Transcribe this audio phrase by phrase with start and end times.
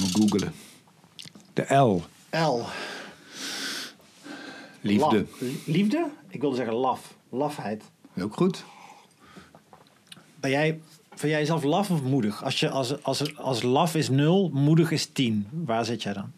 [0.00, 0.52] Gaan we googelen.
[1.52, 2.02] De L.
[2.30, 2.62] L.
[4.80, 5.26] Liefde.
[5.40, 6.10] La- liefde?
[6.28, 7.14] Ik wilde zeggen laf.
[7.30, 7.84] Lafheid.
[8.20, 8.64] Ook goed.
[10.40, 10.80] Ben jij,
[11.14, 12.44] vind jij zelf laf of moedig?
[12.44, 15.46] Als, je, als, als, als laf is 0, moedig is 10.
[15.50, 16.32] Waar zit jij dan?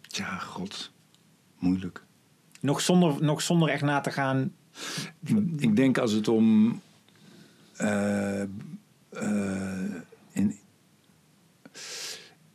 [0.00, 0.90] Tja, god.
[1.58, 2.04] Moeilijk.
[2.60, 4.54] Nog zonder, nog zonder echt na te gaan.
[5.56, 6.80] Ik denk als het om.
[7.76, 9.85] eh, eh,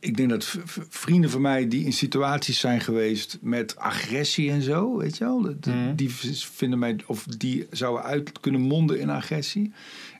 [0.04, 0.56] ik denk dat
[0.88, 5.38] vrienden van mij die in situaties zijn geweest met agressie en zo, weet je wel,
[5.40, 5.94] Mhm.
[5.94, 9.72] die vinden mij, of die zouden uit kunnen monden in agressie.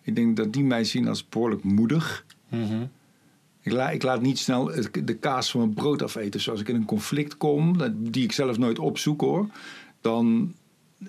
[0.02, 2.24] Ik denk dat die mij zien als behoorlijk moedig.
[3.60, 4.70] Ik, la, ik laat niet snel
[5.04, 6.30] de kaas van mijn brood afeten.
[6.30, 9.46] Dus als ik in een conflict kom, dat- die ik zelf nooit opzoek hoor,
[10.00, 10.54] dan.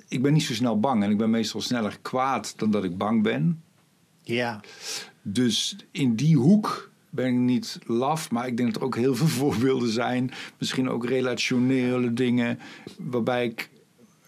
[0.08, 2.98] Ik ben niet zo snel bang en ik ben meestal sneller kwaad dan dat ik
[2.98, 3.62] bang ben.
[4.24, 4.62] Ja.
[5.22, 9.16] Dus in die hoek ben ik niet laf, maar ik denk dat er ook heel
[9.16, 10.32] veel voorbeelden zijn.
[10.58, 12.60] Misschien ook relationele dingen
[12.98, 13.70] waarbij ik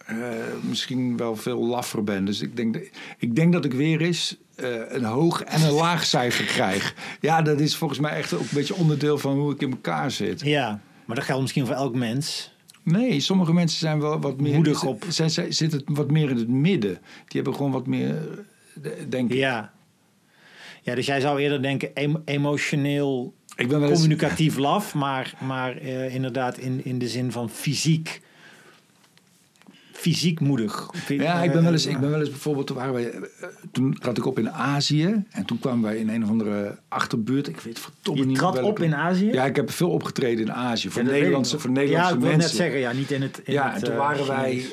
[0.06, 0.16] eh,
[0.68, 2.24] misschien wel veel laffer ben.
[2.24, 2.82] Dus ik denk, dat-
[3.18, 6.94] ik denk dat ik weer eens eh, een hoog en een laag cijfer krijg.
[7.20, 10.10] Ja, dat is volgens mij echt ook een beetje onderdeel van hoe ik in elkaar
[10.10, 10.40] zit.
[10.40, 10.80] ja.
[11.04, 12.54] Maar dat geldt misschien voor elk mens.
[12.82, 14.54] Nee, sommige mensen zijn wel wat meer...
[14.54, 15.04] Moedig op.
[15.08, 16.92] Zijn, zijn, zitten wat meer in het midden.
[16.94, 17.00] Die
[17.40, 18.44] hebben gewoon wat meer,
[18.82, 19.36] eh, denk ik.
[19.36, 19.72] Ja.
[20.86, 23.92] Ja, dus jij zou eerder denken em- emotioneel Ik ben eens...
[23.92, 28.20] communicatief laf, maar, maar eh, inderdaad in, in de zin van fysiek.
[29.92, 30.90] Fysiek moedig.
[31.08, 33.20] Ja, ik ben wel eens, ik ben wel eens bijvoorbeeld, toen, waren wij, eh,
[33.72, 35.24] toen trad ik op in Azië.
[35.30, 37.48] En toen kwamen wij in een of andere achterbuurt.
[37.48, 38.68] Ik weet verdomme Je niet trad welke.
[38.68, 39.32] op in Azië?
[39.32, 40.90] Ja, ik heb veel opgetreden in Azië.
[40.90, 42.50] Voor Ja, Nederlandse, voor Nederlandse ja, ik wil mensen.
[42.50, 43.40] net zeggen, ja, niet in het.
[43.44, 44.64] In ja, het, en toen eh, waren wij...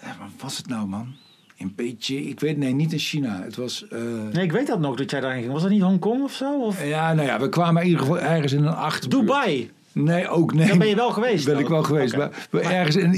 [0.00, 1.14] Eh, Wat was het nou, man?
[1.62, 2.28] In Beijing?
[2.28, 3.42] Ik weet, nee, niet in China.
[3.42, 3.86] Het was...
[3.88, 3.98] eh,
[4.32, 5.52] Nee, ik weet dat nog dat jij daarheen ging.
[5.52, 6.60] Was dat niet Hongkong of zo?
[6.60, 9.22] Of ja, nou ja, we kwamen in ieder geval ergens in een achterbuurt.
[9.26, 9.70] Dubai?
[9.92, 10.66] Nee, ook nee.
[10.68, 12.16] Daar ben je wel geweest Ben ik wel geweest.
[12.16, 13.12] Maar, maar ergens in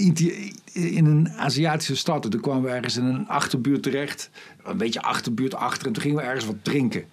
[0.73, 2.25] in een Aziatische stad.
[2.25, 4.31] En toen kwamen we ergens in een achterbuurt terecht.
[4.65, 5.87] Een beetje achterbuurt achter.
[5.87, 7.05] En toen gingen we ergens wat drinken.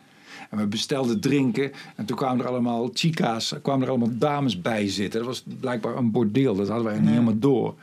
[0.49, 1.71] En we bestelden drinken.
[1.95, 5.19] En toen kwamen er allemaal chica's, kwamen er allemaal dames bij zitten.
[5.19, 6.55] Dat was blijkbaar een bordeel.
[6.55, 7.75] Dat hadden wij niet helemaal door.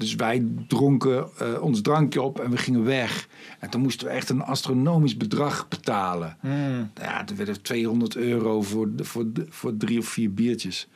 [0.00, 3.28] Dus wij dronken eh, ons drankje op en we gingen weg.
[3.58, 6.36] En toen moesten we echt een astronomisch bedrag betalen.
[6.40, 6.90] Hmm.
[7.00, 10.88] Ja, toen werden 200 euro voor, voor, voor drie of vier biertjes.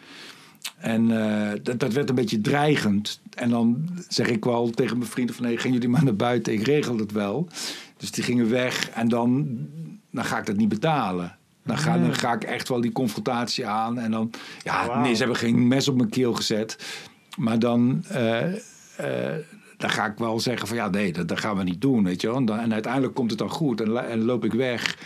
[0.76, 3.20] En eh, dat, dat werd een beetje dreigend.
[3.34, 5.44] En dan zeg ik wel tegen mijn vrienden van...
[5.44, 7.48] nee, gaan jullie maar naar buiten, ik regel het wel.
[7.96, 9.58] Dus die gingen weg en dan,
[10.10, 11.36] dan ga ik dat niet betalen.
[11.64, 13.98] Dan ga, dan ga ik echt wel die confrontatie aan.
[13.98, 14.30] En dan,
[14.62, 16.76] ja, nee, ze hebben geen mes op mijn keel gezet.
[17.36, 18.52] Maar dan, eh,
[19.76, 22.20] dan ga ik wel zeggen van ja, nee, dat, dat gaan we niet doen, weet
[22.20, 22.36] je wel.
[22.36, 24.98] En, dan, en uiteindelijk komt het dan goed en, en loop ik weg.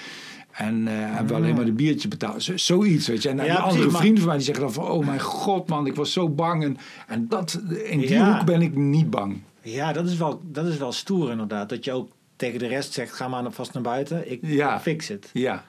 [0.53, 2.43] En eh hebben we alleen maar de biertje betaald.
[2.43, 3.28] Zo- zoiets, weet je.
[3.28, 4.84] En Ja, precies, andere maar- vrienden van mij die zeggen dan van...
[4.88, 6.65] oh mijn god man, ik was zo bang.
[6.65, 8.37] En, en dat, in die Ja.
[8.37, 9.41] hoek ben ik niet bang.
[9.60, 11.69] Ja, dat is, wel, dat is wel stoer inderdaad.
[11.69, 14.31] Dat je ook tegen de rest zegt, ga maar vast naar buiten.
[14.31, 14.81] Ik Ja.
[14.81, 15.31] fix het.
[15.32, 15.65] Ja,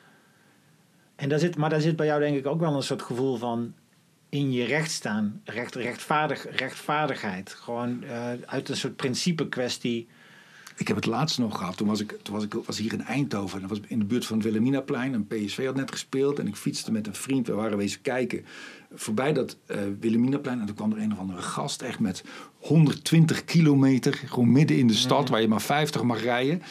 [1.16, 3.38] En daar zit, maar daar zit bij jou denk ik ook wel een soort gevoel
[3.38, 3.74] van
[4.30, 5.42] in je recht staan.
[5.44, 7.54] Recht, rechtvaardig, rechtvaardigheid.
[7.54, 10.08] Gewoon eh, uit een soort principe kwestie.
[10.78, 11.78] ik heb het laatst nog gehad.
[11.78, 13.62] Toen was ik, toen was ik was hier in Eindhoven.
[13.62, 15.14] Dat was in de buurt van het Wilhelminaplein.
[15.14, 16.40] En PSV had net gespeeld.
[16.40, 17.48] En ik fietste met een vriend.
[17.48, 18.46] We waren wezen kijken.
[18.94, 20.60] Voorbij dat eh Wilhelminaplein.
[20.60, 21.82] En toen kwam er een of andere gast.
[21.82, 22.24] Echt met
[22.60, 24.14] 120 kilometer.
[24.26, 25.30] Gewoon midden in de stad.
[25.30, 26.62] Waar je maar 50 mag rijden.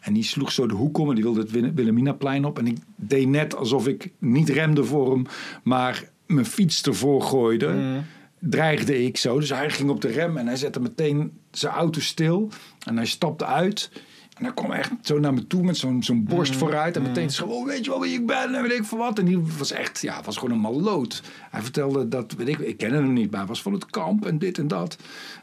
[0.00, 1.08] En die sloeg zo de hoek om.
[1.08, 2.58] En die wilde het Wil- Wilhelminaplein op.
[2.58, 5.26] En ik deed net alsof ik niet remde voor hem.
[5.62, 8.02] Maar mijn fiets ervoor gooide.
[8.38, 9.38] Dreigde ik zo.
[9.38, 10.36] Dus hij ging op de rem.
[10.36, 12.50] En hij zette meteen zijn auto stil.
[12.86, 13.90] En hij stapte uit.
[14.34, 16.96] En hij kwam echt zo naar me toe met zo'n zo'n borst vooruit.
[16.96, 18.54] En meteen zo, oh, weet je wel wie ik ben?
[18.54, 19.18] En weet ik voor wat.
[19.18, 21.22] En die was echt, ja, was gewoon een maloot.
[21.50, 24.26] Hij vertelde dat, weet ik, ik kende hem niet, maar hij was van het kamp
[24.26, 24.96] en dit en dat.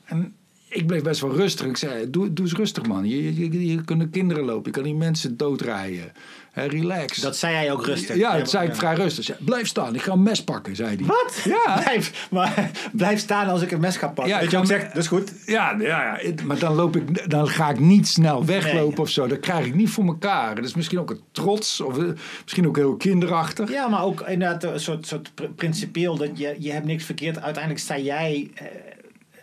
[0.05, 0.35] En
[0.71, 1.65] ik bleef best wel rustig.
[1.67, 3.07] Ik zei, doe, doe eens rustig man.
[3.07, 4.65] Je, je, je, kunnen kinderen lopen.
[4.65, 6.11] Je kan die mensen doodrijden.
[6.53, 7.17] Relax.
[7.17, 8.15] Dat zei hij ook rustig.
[8.15, 9.23] ja, dat zei ik vrij rustig.
[9.23, 11.05] Zei, blijf staan, ik ga een mes pakken, zei hij.
[11.05, 11.41] Wat?
[11.43, 11.79] Ja.
[11.83, 14.33] Blijf, maar, blijf staan als ik een mes ga pakken.
[14.33, 15.33] Ja, dat je ook zegt, dat is goed.
[15.45, 18.99] Ja, ja, ja, maar dan, loop ik, dan ga ik niet snel weglopen Nee.
[18.99, 19.27] of zo.
[19.27, 20.55] Dat krijg ik niet voor elkaar.
[20.55, 22.05] Dat is misschien ook een trots of eh,
[22.43, 23.69] misschien ook heel kinderachtig.
[23.71, 27.41] Ja, maar ook inderdaad een soort, soort pr- principieel dat je, je hebt niks verkeerd.
[27.41, 28.65] Uiteindelijk sta jij, eh,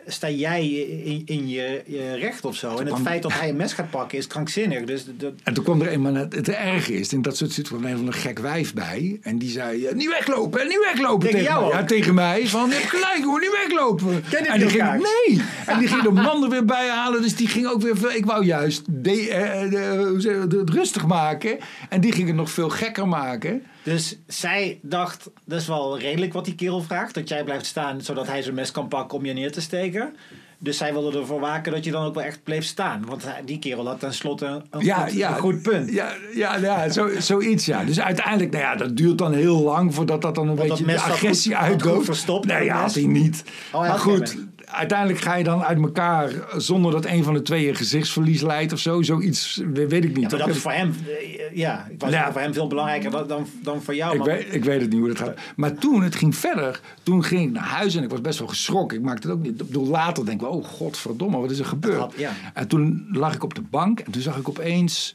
[0.09, 0.67] sta jij
[1.05, 2.77] in, in je, je recht of zo.
[2.77, 4.85] En het feit dat hij een mes gaat pakken is krankzinnig.
[4.85, 7.91] Dus dat, En toen kwam er eenmaal het, het erge is, in dat soort situaties,
[7.91, 9.19] een van een gek wijf bij.
[9.23, 11.29] En die zei, niet weglopen, niet weglopen.
[11.29, 11.73] Tegen jou?
[11.75, 12.47] Ja, tegen mij.
[12.47, 14.25] Van, je hebt gelijk hoor, niet weglopen.
[14.47, 15.43] En die ging, nee.
[15.67, 17.23] En die ging de man er weer bij halen.
[17.23, 21.59] Dus die ging ook weer, veel- ik wou juist de, eh, de- rustig maken.
[21.89, 23.63] En die ging het nog veel gekker maken.
[23.83, 27.15] Dus zij dacht, dat is wel redelijk wat die kerel vraagt.
[27.15, 30.17] Dat jij blijft staan, zodat hij zijn mes kan pakken om je neer te steken.
[30.61, 33.05] Dus zij wilde ervoor waken dat je dan ook wel echt bleef staan.
[33.07, 35.93] Want die kerel had tenslotte een, Ja, goed, ja, een goed punt.
[35.93, 37.85] Ja, ja, ja zo, zoiets ja.
[37.85, 40.85] Dus uiteindelijk, nou ja, dat duurt dan heel lang voordat dat dan een Want beetje
[40.85, 42.05] de agressie uitdooft.
[42.05, 43.43] verstopt, Nee, ja, had hij niet.
[43.73, 44.37] hij maar goed,
[44.71, 48.73] uiteindelijk ga je dan uit elkaar zonder dat een van de twee een gezichtsverlies leidt
[48.73, 49.03] of zo.
[49.03, 50.31] Zoiets, weet ik niet.
[50.31, 52.33] Ja, dat is voor hem, eh, ja, ik was Ja.
[52.33, 54.17] voor hem veel belangrijker dan, dan, dan voor jou.
[54.17, 55.39] ik, weet, ik weet het niet hoe dat gaat.
[55.57, 56.81] Maar toen, het ging verder.
[57.03, 58.99] Toen ging ik naar huis en ik was best wel geschrokken.
[58.99, 59.61] Ik maakte het ook niet.
[59.61, 61.99] Ik bedoel, later denk ik, oh godverdomme, wat is er gebeurd?
[61.99, 62.33] had- ja.
[62.55, 65.15] En toen lag ik op de bank en toen zag ik opeens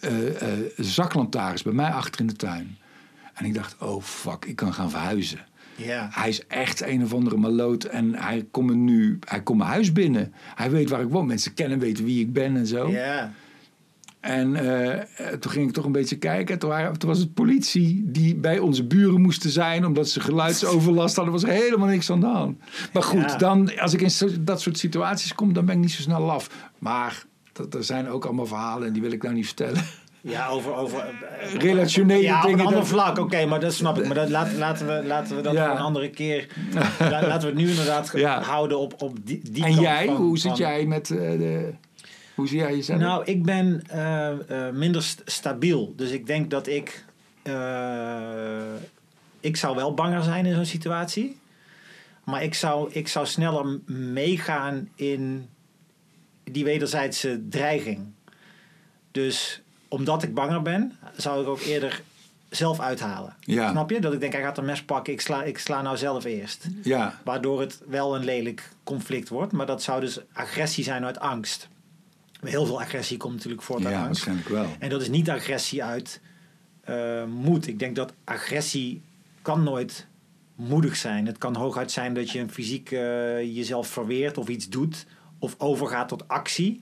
[0.00, 2.78] eh eh, zaklantaarns bij mij achter in de tuin.
[3.34, 5.38] En ik dacht, oh fuck, ik kan gaan verhuizen.
[6.10, 9.70] Hij is echt een of andere maloot en hij komt me nu, hij komt mijn
[9.70, 10.32] huis binnen.
[10.54, 11.26] Hij weet waar ik woon.
[11.26, 12.88] Mensen kennen, weten wie ik ben en zo.
[14.20, 15.02] En eh, eh,
[15.38, 16.58] toen ging ik toch een beetje kijken.
[16.58, 19.86] Toen, waren, toen was het politie die bij onze buren moesten zijn.
[19.86, 21.32] Omdat ze geluidsoverlast hadden.
[21.34, 22.58] was er helemaal niks aan de hand.
[22.92, 23.36] Maar goed, Ja.
[23.36, 26.30] dan, als ik in zo- dat soort situaties kom, dan ben ik niet zo snel
[26.30, 26.68] af.
[26.78, 29.82] Maar dat, er zijn ook allemaal verhalen en die wil ik nou niet vertellen.
[30.22, 30.74] Ja, over...
[30.74, 30.98] over
[31.40, 32.60] eh, Relationele ja, op dingen.
[32.60, 33.18] een ander vlak.
[33.18, 34.06] Oké, maar dat snap ik.
[34.06, 35.64] Maar dat, laat, laten, we, laten we dat Ja.
[35.68, 36.46] voor een andere keer...
[36.98, 38.42] La- laten we het nu inderdaad Ja.
[38.42, 41.16] houden op, op die, die en kant jij, van- hoe zit van- jij met eh,
[41.18, 41.72] de...
[42.34, 43.00] Hoe zie jij jezelf?
[43.00, 45.92] Nou, ik ben eh, minder st- stabiel.
[45.96, 47.04] Dus ik denk dat ik...
[49.40, 51.38] ik zou wel banger zijn in zo'n situatie.
[52.24, 55.48] Maar ik zou, ik zou sneller meegaan in
[56.44, 58.00] die wederzijdse dreiging.
[59.10, 62.02] Dus omdat ik banger ben, zou ik ook eerder
[62.48, 63.36] zelf uithalen.
[63.40, 63.70] Ja.
[63.70, 64.00] Snap je?
[64.00, 66.66] Dat ik denk, hij gaat een mes pakken, ik sla, ik sla nou zelf eerst.
[66.82, 69.52] ja, Waardoor het wel een lelijk conflict wordt.
[69.52, 71.68] Maar dat zou dus agressie zijn uit angst.
[72.40, 74.24] Heel veel agressie komt natuurlijk voort uit ja, angst.
[74.24, 74.76] waarschijnlijk wel.
[74.78, 76.20] En dat is niet agressie uit
[76.80, 77.66] eh, moed.
[77.66, 79.02] Ik denk dat agressie
[79.42, 80.06] kan nooit
[80.54, 81.26] moedig zijn.
[81.26, 83.00] Het kan hooguit zijn dat je een fysiek eh,
[83.56, 85.06] jezelf verweert of iets doet.
[85.38, 86.80] Of overgaat tot actie.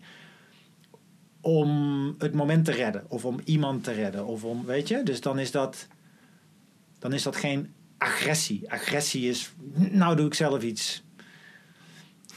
[1.49, 3.05] Om het moment te redden.
[3.09, 4.27] Of om iemand te redden.
[4.27, 5.03] Of om, weet je?
[5.03, 5.87] Dus dan is dat,
[6.99, 8.71] dan is dat geen agressie.
[8.71, 11.03] Agressie is, nou doe ik zelf iets.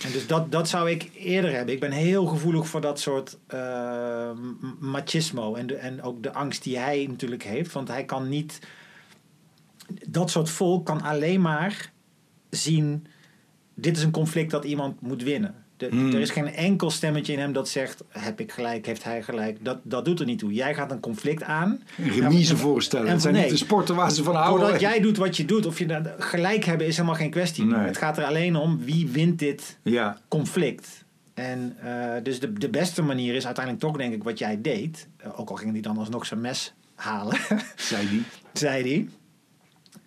[0.03, 1.73] En dus dat, dat zou ik eerder hebben.
[1.73, 5.55] Ik ben heel gevoelig voor dat soort m- machismo.
[5.55, 7.71] En, en ook de angst die hij natuurlijk heeft.
[7.71, 8.59] Want hij kan niet.
[10.07, 11.91] Dat soort volk kan alleen maar
[12.49, 13.07] zien.
[13.73, 15.60] Dit is een conflict dat iemand moet winnen.
[15.81, 16.13] De, Hmm.
[16.13, 19.57] Er is geen enkel stemmetje in hem dat zegt: heb ik gelijk, heeft hij gelijk.
[19.65, 20.53] Dat, dat doet er niet toe.
[20.53, 21.81] Jij gaat een conflict aan.
[21.97, 23.05] Remise En- voorstellen.
[23.07, 23.43] en- Het zijn nee.
[23.43, 24.59] niet de sporten waar ze van houden.
[24.61, 27.65] Doordat jij doet wat je doet, of je dat gelijk hebben, is helemaal geen kwestie.
[27.65, 27.79] Nee.
[27.79, 31.03] Het gaat er alleen om wie wint dit Ja, conflict.
[31.33, 35.07] En eh, dus de, de beste manier is uiteindelijk toch, denk ik, wat jij deed.
[35.17, 37.37] Eh, ook al ging hij dan alsnog zijn mes halen,
[37.75, 38.23] zei die.
[38.53, 39.07] zei hij.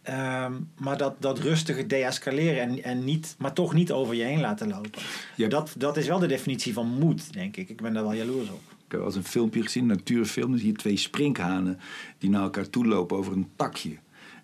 [0.05, 4.41] Ehm, maar dat, dat rustige deescaleren en, en niet, maar toch niet over je heen
[4.41, 4.91] laten lopen.
[5.37, 7.69] Hebt- Dat, dat is wel de definitie van moed, denk ik.
[7.69, 8.61] Ik ben daar wel jaloers op.
[8.71, 10.57] Ik heb wel eens een filmpje gezien, een natuurfilm.
[10.59, 11.79] Zie je twee sprinkhanen
[12.19, 13.91] die naar elkaar toe lopen over een takje.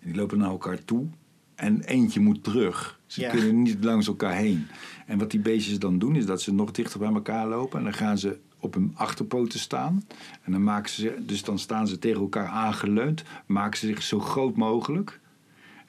[0.00, 1.06] En die lopen naar elkaar toe
[1.54, 2.98] en eentje moet terug.
[3.06, 3.30] Ze Ja.
[3.30, 4.66] kunnen niet langs elkaar heen.
[5.06, 7.78] En wat die beestjes dan doen, is dat ze nog dichter bij elkaar lopen.
[7.78, 10.04] En dan gaan ze op hun achterpoten staan.
[10.42, 13.22] En dan maken ze, dus dan staan ze tegen elkaar aangeleund.
[13.46, 15.20] Maken ze zich zo groot mogelijk.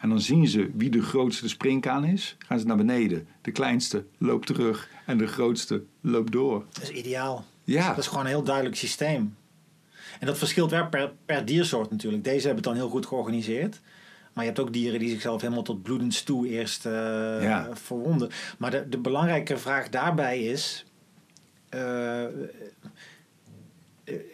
[0.02, 2.36] En dan zien ze wie de grootste springkaan is.
[2.40, 3.28] Gaan ze naar beneden.
[3.42, 4.90] De kleinste loopt terug.
[5.06, 6.66] En de grootste loopt door.
[6.72, 7.46] Dat is ideaal.
[7.64, 7.88] Ja.
[7.88, 9.36] Dat is gewoon een heel duidelijk systeem.
[10.20, 12.24] En dat verschilt wel per, per diersoort natuurlijk.
[12.24, 13.80] Deze hebben het dan heel goed georganiseerd.
[14.34, 16.92] Maar je hebt ook dieren die zichzelf helemaal tot bloedens toe eerst eh,
[17.42, 17.70] Ja.
[17.74, 18.30] verwonden.
[18.58, 20.86] Maar de, de belangrijke vraag daarbij is...
[21.70, 22.30] eh, eh,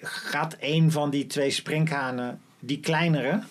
[0.02, 3.44] gaat een van die twee sprinkhanen, die kleinere...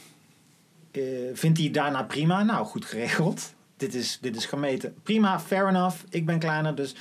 [0.96, 2.42] eh, vindt hij daarna prima?
[2.42, 3.54] Nou, goed geregeld.
[3.76, 4.94] Dit is, dit is gemeten.
[5.02, 5.96] Prima, fair enough.
[6.08, 6.94] Ik ben kleiner, dus...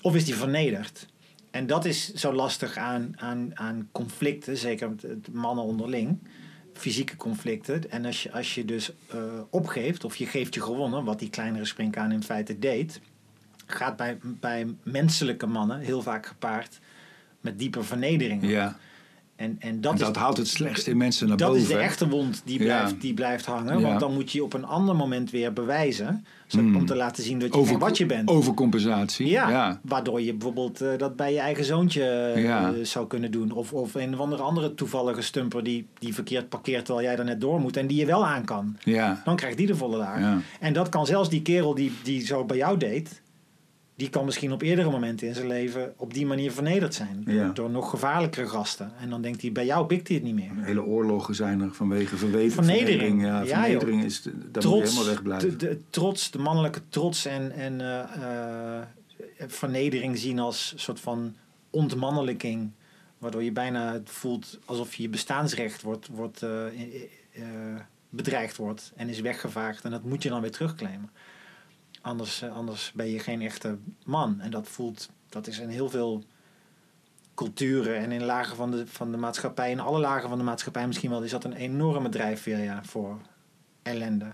[0.00, 1.06] Of is die vernederd?
[1.50, 6.18] En dat is zo lastig aan, aan, aan conflicten, zeker met mannen onderling.
[6.72, 7.90] Fysieke conflicten.
[7.90, 9.18] En als je, als je dus eh,
[9.50, 13.00] opgeeft, of je geeft je gewonnen, wat die kleinere springkaan in feite deed,
[13.66, 16.78] gaat bij, bij menselijke mannen heel vaak gepaard
[17.40, 18.48] met diepe vernedering.
[18.48, 18.78] Ja.
[19.36, 21.62] En, en dat, En dat is, haalt het slechtste in mensen naar dat boven.
[21.62, 22.64] is de echte wond die Ja.
[22.64, 23.78] blijft, die blijft hangen.
[23.78, 23.86] Ja.
[23.88, 26.24] Want dan moet je op een ander moment weer bewijzen.
[26.46, 26.76] zodat- Mm.
[26.76, 28.28] Om te laten zien dat je Over, wat je bent.
[28.28, 29.26] Overcompensatie.
[29.28, 29.80] Ja, ja.
[29.82, 33.50] waardoor je bijvoorbeeld eh, dat bij je eigen zoontje eh, zou kunnen doen.
[33.52, 37.24] Of, of een of andere, andere toevallige stumper die, die verkeerd parkeert terwijl jij er
[37.24, 38.76] net door moet en die je wel aan kan.
[38.84, 39.22] Ja.
[39.24, 40.38] Dan krijgt die de volle laag.
[40.60, 43.20] En dat kan zelfs die kerel die, die zo bij jou deed,
[43.96, 47.22] die kan misschien op eerdere momenten in zijn leven op die manier vernederd zijn.
[47.24, 47.48] Door, Ja.
[47.48, 48.92] door nog gevaarlijkere gasten.
[49.00, 50.50] En dan denkt hij, bij jou pikt hij het niet meer.
[50.56, 53.22] Hele oorlogen zijn er vanwege verweten, Vernedering.
[53.22, 55.50] Ja, Ja, vernedering is, daar moet je trots, helemaal wegblijven.
[55.50, 58.86] de, de trots, de mannelijke trots en, en eh, eh,
[59.46, 61.34] vernedering zien als een soort van
[61.70, 62.70] ontmannelijking.
[63.18, 66.64] Waardoor je bijna het voelt alsof je bestaansrecht wordt, wordt, eh,
[68.10, 69.84] bedreigd wordt en is weggevaagd.
[69.84, 71.10] En dat moet je dan weer terugclaimen.
[72.06, 74.40] Anders, eh, anders ben je geen echte man.
[74.40, 76.24] En dat voelt, dat is in heel veel
[77.34, 80.86] culturen en in lagen van de, van de maatschappij, in alle lagen van de maatschappij
[80.86, 83.20] misschien wel, is dat een enorme drijfveer voor
[83.82, 84.32] ellende.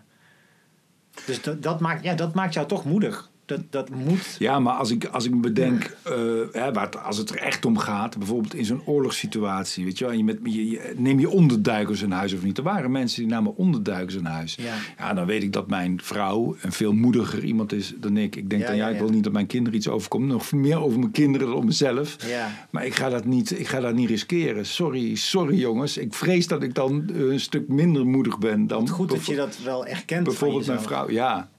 [1.26, 3.30] Dus dat, dat, maakt, ja, dat maakt jou toch moedig.
[3.56, 4.36] Dat, dat moet.
[4.38, 6.12] Ja, maar als ik, als ik me bedenk, eh,
[6.52, 10.04] hè, waar het, als het er echt om gaat, bijvoorbeeld in zo'n oorlogssituatie, weet je
[10.04, 12.58] wel, en je met, je, je- neem je onderduikers in huis of niet?
[12.58, 14.54] Er waren mensen die namen onderduikers in huis.
[14.60, 14.74] Ja.
[14.98, 18.36] Ja, dan weet ik dat mijn vrouw een veel moediger iemand is dan ik.
[18.36, 20.26] Ik denk Ja, dan, ja, ja, ik wil niet dat mijn kinderen iets overkomt.
[20.26, 22.16] Nog meer over mijn kinderen dan over mezelf.
[22.26, 22.66] Ja.
[22.70, 24.66] Maar ik ga dat niet, ik ga dat niet riskeren.
[24.66, 25.96] Sorry, sorry jongens.
[25.96, 29.58] Ik vrees dat ik dan een stuk minder moedig ben dan Goed dat je dat
[29.64, 30.24] wel erkent.
[30.24, 31.10] bijvoorbeeld mijn vrouw.
[31.10, 31.50] Ja,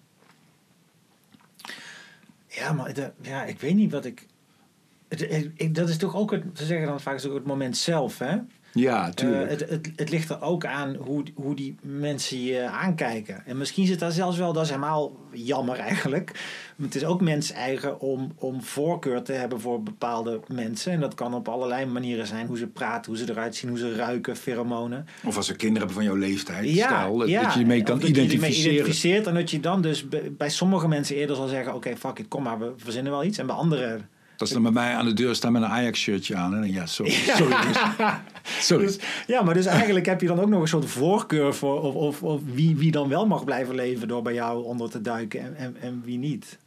[2.56, 4.26] Ja, maar de- ja, ik weet niet wat ik.
[5.08, 5.22] Het,
[5.56, 8.38] ik- dat is toch ook het, ze zeggen dan vaak ook het moment zelf, hè?
[8.74, 9.50] Ja, Eh, tuurlijk.
[9.50, 13.46] het, het, het ligt er ook aan hoe, hoe die mensen je aankijken.
[13.46, 16.32] En misschien zit daar zelfs wel, dat is helemaal jammer eigenlijk.
[16.76, 20.92] Maar Het is ook mens eigen om, om voorkeur te hebben voor bepaalde mensen.
[20.92, 22.48] En dat kan op allerlei manieren zijn.
[22.48, 25.08] Hoe ze praten, hoe ze eruit zien, hoe ze ruiken, pheromonen.
[25.24, 27.44] Of als ze kinderen hebben van jouw leeftijd, Ja, stijl, dat, ja.
[27.44, 28.72] dat je je mee kan dat je ermee identificeren.
[28.74, 30.06] identificeert en dat je dan dus
[30.38, 31.74] bij, sommige mensen eerder zal zeggen...
[31.74, 33.38] oké, fuck it, kom maar, we verzinnen wel iets.
[33.38, 34.10] En bij anderen...
[34.38, 36.56] Dat ze dan bij mij aan de deur staan met een Ajax-shirtje aan.
[36.56, 37.12] En ja, sorry.
[37.12, 37.50] Sorry.
[37.52, 37.78] jongens.
[38.70, 38.86] sorry.
[38.86, 41.82] Dus, ja, maar dus eigenlijk heb je dan ook nog een soort voorkeur voor...
[41.82, 45.02] of, of, of wie, wie dan wel mag blijven leven door bij jou onder te
[45.02, 46.58] duiken en, en, en wie niet.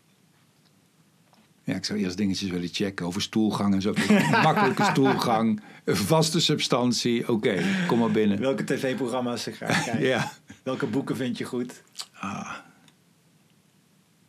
[1.64, 3.92] Ja, ik zou eerst dingetjes willen checken over stoelgang en zo.
[4.42, 7.28] Makkelijke stoelgang, vaste substantie.
[7.28, 8.40] Oké, kom maar binnen.
[8.40, 10.06] Welke tv-programma's ze graag kijken.
[10.06, 10.33] Ja.
[10.62, 11.83] Welke boeken vind je goed.
[12.12, 12.54] Ah,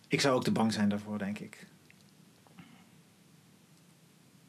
[0.08, 1.68] Ik zou ook te bang zijn daarvoor, denk ik.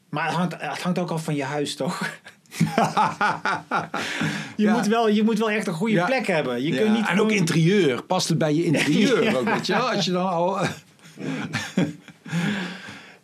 [0.09, 2.19] Maar het hangt, het hangt ook af van je huis, toch?
[4.55, 4.73] je, Ja.
[4.73, 6.05] moet wel, je moet wel echt een goede Ja.
[6.05, 6.61] plek hebben.
[6.63, 8.03] Je ja, kunt niet en ook interieur.
[8.03, 9.89] Past het bij je interieur ook, weet je wel?
[9.91, 10.57] Als je dan al...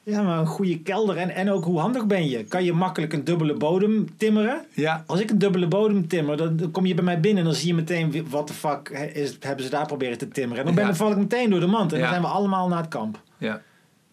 [0.04, 1.18] Ja, maar een goede kelder.
[1.18, 2.44] En, en ook hoe handig ben je?
[2.44, 4.66] Kan je makkelijk een dubbele bodem timmeren?
[4.74, 7.50] Ja, Als ik een dubbele bodem timmer, dan, dan kom je bij mij binnen en
[7.50, 10.60] dan zie je meteen wat de fuck is, hebben ze daar proberen te timmeren.
[10.60, 12.68] En dan, ben, dan val ik meteen door de mand en dan zijn we allemaal
[12.68, 13.22] naar het kamp.
[13.38, 13.62] ja,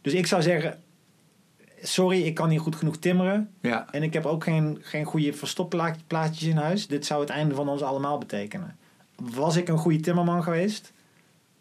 [0.03, 0.79] Dus ik zou zeggen,
[1.83, 3.51] sorry, ik kan niet goed genoeg timmeren.
[3.61, 3.87] ja.
[3.91, 6.87] En ik heb ook geen, geen goede verstopplaatjes in huis.
[6.87, 8.77] Dit zou het einde van ons allemaal betekenen.
[9.17, 10.93] Was ik een goede timmerman geweest,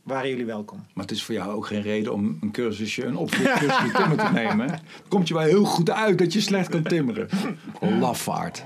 [0.04, 0.86] waren jullie welkom.
[0.94, 4.32] Maar het is voor jou ook geen reden om een cursusje, een opvoedcursusje timmer te
[4.34, 4.80] nemen.
[5.08, 7.30] Komt je wel heel goed uit dat je slecht kan timmeren.
[8.00, 8.66] Lafaard.